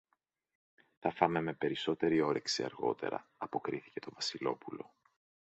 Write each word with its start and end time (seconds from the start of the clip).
Θα 0.99 1.11
φάμε 1.11 1.41
με 1.41 1.53
περισσότερη 1.53 2.21
όρεξη 2.21 2.63
αργότερα, 2.63 3.27
αποκρίθηκε 3.37 3.99
το 3.99 4.11
Βασιλόπουλο. 4.13 4.93